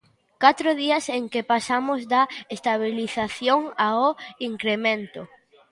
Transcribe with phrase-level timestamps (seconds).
[0.43, 2.23] Catro días en que pasamos da
[2.57, 4.05] estabilización ao
[4.49, 5.21] incremento.